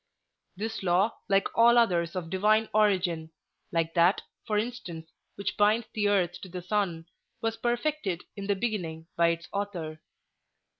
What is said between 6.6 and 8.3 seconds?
sun—was perfected